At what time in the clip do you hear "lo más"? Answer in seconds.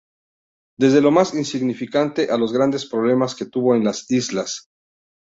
0.99-1.35